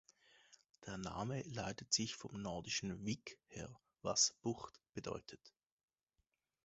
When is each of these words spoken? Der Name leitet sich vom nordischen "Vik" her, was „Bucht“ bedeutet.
Der 0.87 0.97
Name 0.97 1.43
leitet 1.43 1.93
sich 1.93 2.15
vom 2.15 2.41
nordischen 2.41 3.05
"Vik" 3.05 3.37
her, 3.49 3.69
was 4.01 4.33
„Bucht“ 4.41 4.81
bedeutet. 4.95 5.53